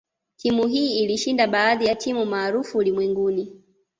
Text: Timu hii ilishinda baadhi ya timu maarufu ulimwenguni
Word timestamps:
Timu 0.37 0.67
hii 0.67 1.03
ilishinda 1.03 1.47
baadhi 1.47 1.85
ya 1.85 1.95
timu 1.95 2.25
maarufu 2.25 2.77
ulimwenguni 2.77 3.61